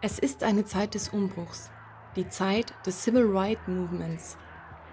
Es 0.00 0.20
ist 0.20 0.44
eine 0.44 0.64
Zeit 0.64 0.94
des 0.94 1.08
Umbruchs, 1.08 1.70
die 2.14 2.28
Zeit 2.28 2.72
des 2.86 3.02
Civil 3.02 3.26
Rights 3.36 3.66
Movements, 3.66 4.36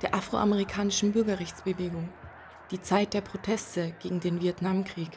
der 0.01 0.15
afroamerikanischen 0.15 1.11
Bürgerrechtsbewegung, 1.11 2.09
die 2.71 2.81
Zeit 2.81 3.13
der 3.13 3.21
Proteste 3.21 3.93
gegen 4.01 4.19
den 4.19 4.41
Vietnamkrieg. 4.41 5.11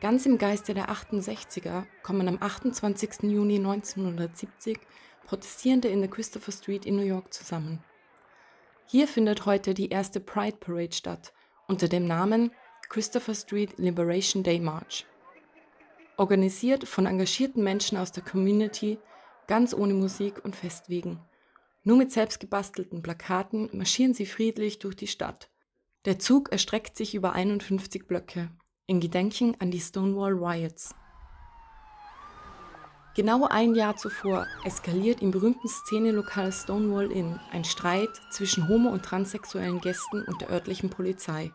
Ganz 0.00 0.24
im 0.24 0.38
Geiste 0.38 0.72
der 0.72 0.88
68er 0.88 1.82
kommen 2.04 2.28
am 2.28 2.38
28. 2.40 3.24
Juni 3.24 3.56
1970 3.56 4.78
Protestierende 5.26 5.88
in 5.88 6.00
der 6.00 6.10
Christopher 6.10 6.52
Street 6.52 6.86
in 6.86 6.94
New 6.94 7.02
York 7.02 7.32
zusammen. 7.32 7.82
Hier 8.86 9.08
findet 9.08 9.46
heute 9.46 9.74
die 9.74 9.88
erste 9.88 10.20
Pride 10.20 10.58
Parade 10.58 10.92
statt 10.92 11.32
unter 11.66 11.88
dem 11.88 12.06
Namen 12.06 12.52
Christopher 12.88 13.34
Street 13.34 13.78
Liberation 13.78 14.44
Day 14.44 14.60
March. 14.60 15.06
Organisiert 16.16 16.86
von 16.86 17.06
engagierten 17.06 17.64
Menschen 17.64 17.96
aus 17.96 18.12
der 18.12 18.22
Community, 18.22 18.98
ganz 19.46 19.72
ohne 19.74 19.94
Musik 19.94 20.44
und 20.44 20.54
Festwegen. 20.54 21.20
Nur 21.84 21.96
mit 21.96 22.12
selbstgebastelten 22.12 23.02
Plakaten 23.02 23.70
marschieren 23.72 24.14
sie 24.14 24.26
friedlich 24.26 24.78
durch 24.78 24.94
die 24.94 25.06
Stadt. 25.06 25.50
Der 26.04 26.18
Zug 26.18 26.52
erstreckt 26.52 26.96
sich 26.96 27.14
über 27.14 27.32
51 27.32 28.06
Blöcke, 28.06 28.50
in 28.86 29.00
Gedenken 29.00 29.56
an 29.58 29.70
die 29.70 29.80
Stonewall 29.80 30.32
Riots. 30.32 30.94
Genau 33.14 33.46
ein 33.46 33.74
Jahr 33.74 33.96
zuvor 33.96 34.46
eskaliert 34.64 35.20
im 35.20 35.32
berühmten 35.32 35.68
Szenelokal 35.68 36.50
Stonewall 36.50 37.12
Inn 37.12 37.38
ein 37.50 37.64
Streit 37.64 38.10
zwischen 38.30 38.68
homo- 38.68 38.90
und 38.90 39.04
transsexuellen 39.04 39.80
Gästen 39.80 40.24
und 40.24 40.40
der 40.40 40.50
örtlichen 40.50 40.88
Polizei. 40.88 41.52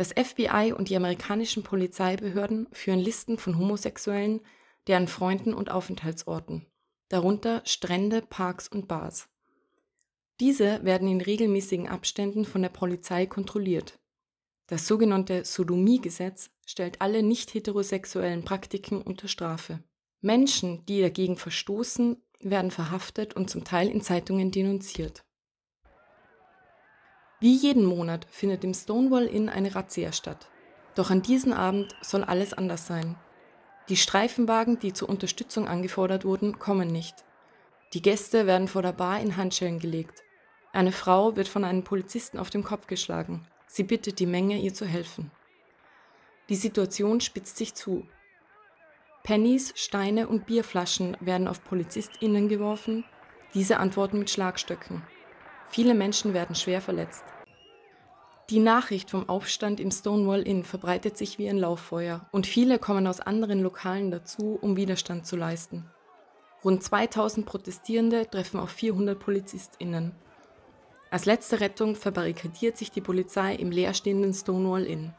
Das 0.00 0.14
FBI 0.14 0.72
und 0.74 0.88
die 0.88 0.96
amerikanischen 0.96 1.62
Polizeibehörden 1.62 2.68
führen 2.72 3.00
Listen 3.00 3.36
von 3.36 3.58
Homosexuellen, 3.58 4.40
deren 4.86 5.08
Freunden 5.08 5.52
und 5.52 5.70
Aufenthaltsorten, 5.70 6.64
darunter 7.10 7.60
Strände, 7.66 8.22
Parks 8.22 8.66
und 8.66 8.88
Bars. 8.88 9.28
Diese 10.40 10.82
werden 10.86 11.06
in 11.06 11.20
regelmäßigen 11.20 11.86
Abständen 11.86 12.46
von 12.46 12.62
der 12.62 12.70
Polizei 12.70 13.26
kontrolliert. 13.26 13.98
Das 14.68 14.86
sogenannte 14.86 15.44
Sodomie-Gesetz 15.44 16.48
stellt 16.64 17.02
alle 17.02 17.22
nicht 17.22 17.52
heterosexuellen 17.52 18.42
Praktiken 18.42 19.02
unter 19.02 19.28
Strafe. 19.28 19.84
Menschen, 20.22 20.82
die 20.86 21.02
dagegen 21.02 21.36
verstoßen, 21.36 22.16
werden 22.40 22.70
verhaftet 22.70 23.36
und 23.36 23.50
zum 23.50 23.64
Teil 23.64 23.90
in 23.90 24.00
Zeitungen 24.00 24.50
denunziert. 24.50 25.26
Wie 27.40 27.54
jeden 27.54 27.86
Monat 27.86 28.26
findet 28.30 28.64
im 28.64 28.74
Stonewall 28.74 29.24
Inn 29.24 29.48
eine 29.48 29.74
Razzia 29.74 30.12
statt. 30.12 30.50
Doch 30.94 31.10
an 31.10 31.22
diesem 31.22 31.54
Abend 31.54 31.96
soll 32.02 32.22
alles 32.22 32.52
anders 32.52 32.86
sein. 32.86 33.16
Die 33.88 33.96
Streifenwagen, 33.96 34.78
die 34.78 34.92
zur 34.92 35.08
Unterstützung 35.08 35.66
angefordert 35.66 36.26
wurden, 36.26 36.58
kommen 36.58 36.88
nicht. 36.88 37.24
Die 37.94 38.02
Gäste 38.02 38.46
werden 38.46 38.68
vor 38.68 38.82
der 38.82 38.92
Bar 38.92 39.20
in 39.20 39.38
Handschellen 39.38 39.78
gelegt. 39.78 40.22
Eine 40.72 40.92
Frau 40.92 41.34
wird 41.34 41.48
von 41.48 41.64
einem 41.64 41.82
Polizisten 41.82 42.38
auf 42.38 42.50
den 42.50 42.62
Kopf 42.62 42.86
geschlagen. 42.86 43.46
Sie 43.66 43.84
bittet 43.84 44.20
die 44.20 44.26
Menge, 44.26 44.58
ihr 44.58 44.74
zu 44.74 44.84
helfen. 44.84 45.30
Die 46.50 46.56
Situation 46.56 47.20
spitzt 47.20 47.56
sich 47.56 47.74
zu. 47.74 48.06
Pennies, 49.22 49.72
Steine 49.76 50.28
und 50.28 50.46
Bierflaschen 50.46 51.16
werden 51.20 51.48
auf 51.48 51.64
PolizistInnen 51.64 52.48
geworfen. 52.48 53.04
Diese 53.54 53.78
antworten 53.78 54.18
mit 54.18 54.30
Schlagstöcken. 54.30 55.02
Viele 55.70 55.94
Menschen 55.94 56.34
werden 56.34 56.56
schwer 56.56 56.80
verletzt. 56.80 57.24
Die 58.50 58.58
Nachricht 58.58 59.10
vom 59.10 59.28
Aufstand 59.28 59.78
im 59.78 59.92
Stonewall 59.92 60.42
Inn 60.42 60.64
verbreitet 60.64 61.16
sich 61.16 61.38
wie 61.38 61.48
ein 61.48 61.58
Lauffeuer 61.58 62.26
und 62.32 62.48
viele 62.48 62.80
kommen 62.80 63.06
aus 63.06 63.20
anderen 63.20 63.60
Lokalen 63.62 64.10
dazu, 64.10 64.58
um 64.60 64.76
Widerstand 64.76 65.24
zu 65.24 65.36
leisten. 65.36 65.88
Rund 66.64 66.82
2000 66.82 67.46
Protestierende 67.46 68.28
treffen 68.28 68.58
auf 68.58 68.70
400 68.70 69.16
PolizistInnen. 69.16 70.12
Als 71.10 71.24
letzte 71.24 71.60
Rettung 71.60 71.94
verbarrikadiert 71.94 72.76
sich 72.76 72.90
die 72.90 73.00
Polizei 73.00 73.54
im 73.54 73.70
leerstehenden 73.70 74.34
Stonewall 74.34 74.84
Inn. 74.84 75.14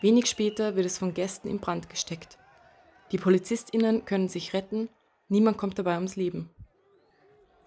Wenig 0.00 0.26
später 0.26 0.76
wird 0.76 0.86
es 0.86 0.98
von 0.98 1.12
Gästen 1.12 1.48
in 1.48 1.58
Brand 1.58 1.90
gesteckt. 1.90 2.38
Die 3.10 3.18
PolizistInnen 3.18 4.04
können 4.04 4.28
sich 4.28 4.52
retten, 4.52 4.88
niemand 5.28 5.58
kommt 5.58 5.76
dabei 5.76 5.96
ums 5.96 6.14
Leben. 6.14 6.50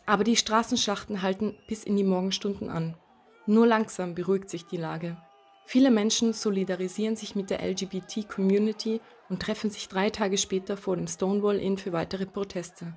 Aber 0.06 0.24
die 0.24 0.36
Straßenschlachten 0.36 1.22
halten 1.22 1.56
bis 1.68 1.84
in 1.84 1.96
die 1.96 2.04
Morgenstunden 2.04 2.70
an. 2.70 2.96
Nur 3.46 3.68
langsam 3.68 4.16
beruhigt 4.16 4.50
sich 4.50 4.66
die 4.66 4.78
Lage. 4.78 5.18
Viele 5.66 5.92
Menschen 5.92 6.34
solidarisieren 6.34 7.16
sich 7.16 7.36
mit 7.36 7.50
der 7.50 7.64
LGBT-Community 7.66 9.00
und 9.30 9.42
treffen 9.42 9.70
sich 9.70 9.88
drei 9.88 10.10
Tage 10.10 10.38
später 10.38 10.76
vor 10.76 10.96
dem 10.96 11.08
Stonewall 11.08 11.58
Inn 11.58 11.78
für 11.78 11.94
weitere 11.94 12.26
Proteste. 12.26 12.94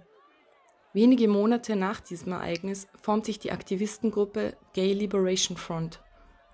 Wenige 0.93 1.29
Monate 1.29 1.77
nach 1.77 2.01
diesem 2.01 2.33
Ereignis 2.33 2.89
formt 3.01 3.27
sich 3.27 3.39
die 3.39 3.53
Aktivistengruppe 3.53 4.57
Gay 4.75 4.93
Liberation 4.93 5.57
Front. 5.57 6.01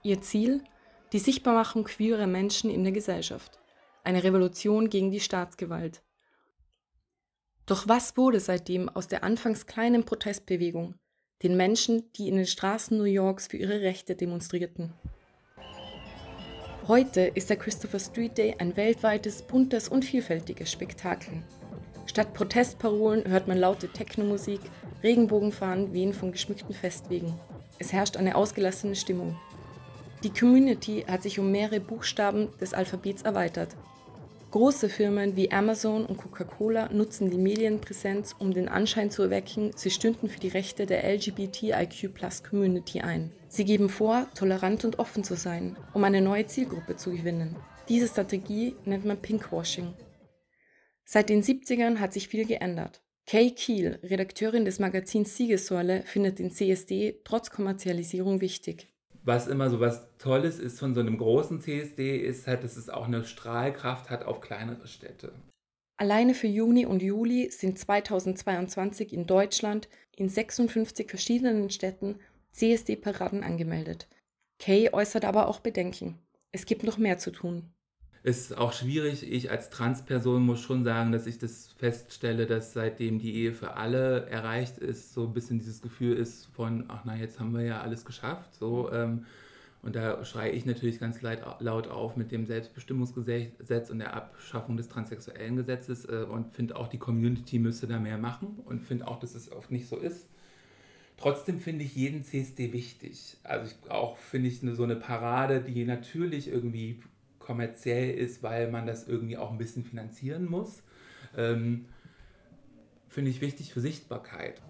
Ihr 0.03 0.21
Ziel? 0.23 0.65
Die 1.13 1.19
Sichtbarmachung 1.19 1.85
queerer 1.85 2.27
Menschen 2.27 2.71
in 2.71 2.85
der 2.85 2.93
Gesellschaft. 2.93 3.59
Eine 4.05 4.23
Revolution 4.23 4.89
gegen 4.89 5.11
die 5.11 5.21
Staatsgewalt. 5.21 6.03
Doch 7.71 7.87
was 7.87 8.17
wurde 8.17 8.41
seitdem 8.41 8.89
aus 8.89 9.07
der 9.07 9.23
anfangs 9.23 9.65
kleinen 9.65 10.03
Protestbewegung, 10.03 10.97
den 11.45 11.57
Menschen, 11.57 12.11
die 12.17 12.27
in 12.27 12.35
den 12.35 12.47
Straßen 12.47 12.99
New 12.99 13.05
Yorks 13.05 13.47
für 13.47 13.59
ihre 13.59 13.81
Rechte 13.81 14.17
demonstrierten? 14.17 14.93
Heute 16.89 17.21
ist 17.21 17.49
der 17.49 17.57
Christopher 17.57 18.01
Street 18.01 18.37
Day 18.37 18.57
ein 18.59 18.77
weltweites, 18.77 19.43
buntes 19.43 19.89
und 19.89 20.05
vielfältiges 20.05 20.73
Spektakel. 20.73 21.45
Statt 22.07 22.35
Protestparolen 22.35 23.29
hört 23.29 23.47
man 23.47 23.59
laute 23.59 23.87
Technomusik, 23.87 24.63
Regenbogenfahnen 25.05 25.93
wehen 25.93 26.13
von 26.13 26.33
geschmückten 26.33 26.75
Festwegen. 26.75 27.39
Es 27.79 27.93
herrscht 27.93 28.17
eine 28.17 28.35
ausgelassene 28.35 28.97
Stimmung. 28.97 29.39
Die 30.25 30.31
Community 30.31 31.05
hat 31.07 31.23
sich 31.23 31.39
um 31.39 31.53
mehrere 31.53 31.79
Buchstaben 31.79 32.49
des 32.61 32.75
Alphabets 32.75 33.23
erweitert 33.23 33.77
Große 34.51 34.89
Firmen 34.89 35.37
wie 35.37 35.53
Amazon 35.53 36.05
und 36.05 36.17
Coca-Cola 36.17 36.93
nutzen 36.93 37.31
die 37.31 37.39
Medienpräsenz, 37.39 38.35
um 38.37 38.53
den 38.53 38.69
Anschein 38.69 39.09
zu 39.09 39.23
erwecken, 39.23 39.71
sie 39.77 39.93
stünden 39.93 40.29
für 40.29 40.41
die 40.41 40.49
Rechte 40.49 40.87
der 40.87 41.05
LGBTIQ-Plus-Community 41.05 43.01
ein. 43.01 43.31
Sie 43.47 43.65
geben 43.65 43.89
vor, 43.89 44.27
tolerant 44.35 44.85
und 44.85 44.99
offen 44.99 45.23
zu 45.23 45.37
sein, 45.37 45.77
um 45.95 46.03
eine 46.03 46.21
neue 46.21 46.47
Zielgruppe 46.47 46.97
zu 46.97 47.13
gewinnen. 47.13 47.55
Diese 47.89 48.09
Strategie 48.09 48.75
nennt 48.85 49.05
man 49.05 49.23
Pinkwashing. 49.23 49.95
Seit 51.05 51.29
den 51.29 51.45
70ern 51.45 52.01
hat 52.01 52.13
sich 52.13 52.27
viel 52.27 52.45
geändert. 52.45 53.03
Kay 53.27 53.53
Kiel, 53.53 54.01
Redakteurin 54.03 54.65
des 54.65 54.81
Magazins 54.81 55.37
Siegessäule, 55.37 56.03
findet 56.03 56.41
den 56.41 56.51
CSD 56.51 57.21
trotz 57.23 57.51
Kommerzialisierung 57.51 58.41
wichtig 58.41 58.89
was 59.23 59.47
immer 59.47 59.71
so 59.71 59.81
was 59.81 60.09
Tolles 60.19 60.59
ist 60.59 60.79
von 60.79 60.95
so 60.95 61.01
einem 61.01 61.19
großen 61.19 61.61
CSD, 61.61 62.17
ist 62.17 62.47
halt, 62.47 62.65
dass 62.65 62.77
es 62.77 62.89
auch 62.89 63.07
eine 63.07 63.25
Strahlkraft 63.25 64.11
hat 64.11 64.25
auf 64.25 64.41
kleinere 64.41 64.87
Städte. 64.87 65.33
Alleine 65.97 66.35
für 66.35 66.47
Juni 66.47 66.87
und 66.87 67.03
Juli 67.03 67.51
sind 67.51 67.79
2022 67.79 69.13
in 69.13 69.27
Deutschland 69.27 69.89
in 70.17 70.29
56 70.29 71.09
verschiedenen 71.09 71.71
Städten 71.71 72.19
CSD-Paraden 72.53 73.43
angemeldet. 73.43 74.09
Kay 74.59 74.91
äußert 74.93 75.25
aber 75.25 75.47
auch 75.49 75.61
Bedenken. 75.61 76.19
Es 76.53 76.65
gibt 76.67 76.85
noch 76.85 76.99
mehr 76.99 77.19
zu 77.19 77.31
tun 77.31 77.71
ist 78.23 78.57
auch 78.57 78.73
schwierig. 78.73 79.31
Ich 79.31 79.51
als 79.51 79.71
Transperson 79.71 80.45
muss 80.45 80.61
schon 80.61 80.85
sagen, 80.85 81.13
dass 81.13 81.27
ich 81.27 81.39
das 81.39 81.69
feststelle, 81.79 82.47
dass 82.47 82.73
seitdem 82.75 83.19
die 83.19 83.35
Ehe 83.35 83.53
für 83.53 83.77
alle 83.77 84.27
erreicht 84.27 84.79
ist, 84.79 85.15
so 85.15 85.25
ein 85.25 85.33
bisschen 85.33 85.59
dieses 85.59 85.81
Gefühl 85.81 86.17
ist 86.17 86.47
von, 86.53 86.85
ach 86.89 87.03
na, 87.05 87.17
jetzt 87.17 87.41
haben 87.41 87.55
wir 87.55 87.63
ja 87.63 87.81
alles 87.81 88.05
geschafft. 88.05 88.55
So, 88.55 88.93
ähm, 88.93 89.25
und 89.83 89.97
da 89.97 90.23
schreie 90.27 90.53
ich 90.53 90.67
natürlich 90.67 91.01
ganz 91.01 91.23
laut 91.23 91.89
auf 91.89 92.17
mit 92.17 92.31
dem 92.31 92.45
Selbstbestimmungsgesetz 92.45 93.89
und 93.89 93.99
der 94.01 94.15
Abschaffung 94.15 94.77
des 94.77 94.89
transsexuellen 94.89 95.57
Gesetzes 95.57 96.05
äh, 96.05 96.27
und 96.29 96.53
finde 96.53 96.77
auch, 96.77 96.89
die 96.89 96.99
Community 96.99 97.59
müsste 97.59 97.87
da 97.87 97.99
mehr 97.99 98.19
machen 98.19 98.59
und 98.67 98.83
finde 98.83 99.09
auch, 99.09 99.19
dass 99.19 99.35
es 99.35 99.51
oft 99.51 99.71
nicht 99.71 99.89
so 99.89 99.97
ist. 99.97 100.29
Trotzdem 101.17 101.61
finde 101.61 101.85
ich 101.85 101.97
jeden 101.97 102.25
CSD 102.25 102.75
wichtig. 102.75 103.39
Also 103.43 103.71
ich, 103.71 103.91
auch 103.91 104.19
finde 104.19 104.49
ich 104.49 104.63
eine, 104.63 104.75
so 104.75 104.85
eine 104.85 104.97
Parade, 104.97 105.63
die 105.63 105.85
natürlich 105.85 106.49
irgendwie 106.49 107.01
kommerziell 107.51 108.11
ist, 108.13 108.45
weil 108.45 108.71
man 108.71 108.87
das 108.87 109.09
irgendwie 109.09 109.37
auch 109.37 109.51
ein 109.51 109.59
bisschen 109.59 109.83
finanzieren 109.83 110.49
muss. 110.49 110.85
Ähm, 111.37 111.87
Finde 113.09 113.33
ich 113.33 113.41
wichtig 113.41 113.73
für 113.73 113.81
Sichtbarkeit. 113.81 114.63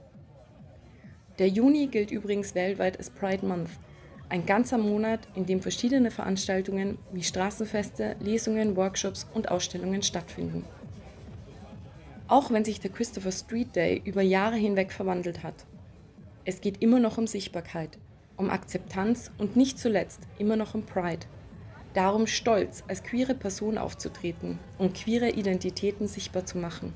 Der 1.39 1.49
Juni 1.49 1.89
gilt 1.89 2.11
übrigens 2.11 2.55
weltweit 2.55 2.97
als 2.97 3.11
Pride 3.11 3.45
Month, 3.45 3.69
ein 4.31 4.47
ganzer 4.47 4.79
Monat, 4.79 5.29
in 5.35 5.45
dem 5.45 5.61
verschiedene 5.61 6.11
Veranstaltungen 6.11 6.97
wie 7.13 7.23
Straßenfeste, 7.23 8.17
Lesungen, 8.19 8.77
Workshops 8.77 9.29
und 9.35 9.51
Ausstellungen 9.51 10.03
stattfinden. 10.03 10.65
Auch 12.29 12.51
wenn 12.51 12.65
sich 12.65 12.81
der 12.81 12.93
Christopher 12.93 13.33
Street 13.33 13.77
Day 13.77 14.01
über 14.07 14.23
Jahre 14.23 14.57
hinweg 14.57 14.91
verwandelt 14.91 15.43
hat. 15.43 15.67
Es 16.47 16.63
geht 16.63 16.81
immer 16.81 16.99
noch 16.99 17.19
um 17.19 17.27
Sichtbarkeit, 17.27 17.99
um 18.39 18.49
Akzeptanz 18.49 19.31
und 19.37 19.55
nicht 19.55 19.79
zuletzt 19.79 20.23
immer 20.39 20.57
noch 20.57 20.75
um 20.75 20.87
Pride 20.87 21.27
darum 21.95 22.27
stolz, 22.27 22.85
als 22.89 23.03
queere 23.03 23.35
Person 23.35 23.79
aufzutreten 23.79 24.59
und 24.79 24.95
queere 24.95 25.31
Identitäten 25.31 26.09
sichtbar 26.09 26.47
zu 26.47 26.59
machen. 26.59 26.93